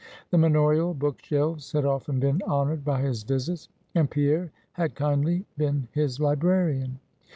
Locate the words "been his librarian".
5.59-6.97